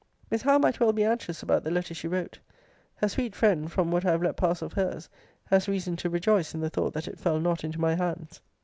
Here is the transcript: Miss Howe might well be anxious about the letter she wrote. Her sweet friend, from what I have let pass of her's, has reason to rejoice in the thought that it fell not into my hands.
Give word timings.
Miss 0.31 0.41
Howe 0.41 0.57
might 0.57 0.79
well 0.79 0.93
be 0.93 1.03
anxious 1.03 1.43
about 1.43 1.63
the 1.63 1.69
letter 1.69 1.93
she 1.93 2.07
wrote. 2.07 2.39
Her 2.95 3.07
sweet 3.07 3.35
friend, 3.35 3.71
from 3.71 3.91
what 3.91 4.03
I 4.03 4.09
have 4.09 4.23
let 4.23 4.35
pass 4.35 4.63
of 4.63 4.73
her's, 4.73 5.07
has 5.45 5.67
reason 5.69 5.95
to 5.97 6.09
rejoice 6.09 6.55
in 6.55 6.61
the 6.61 6.71
thought 6.71 6.93
that 6.95 7.07
it 7.07 7.19
fell 7.19 7.39
not 7.39 7.63
into 7.63 7.79
my 7.79 7.93
hands. 7.93 8.41